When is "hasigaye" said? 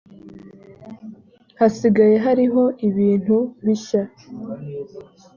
1.59-2.15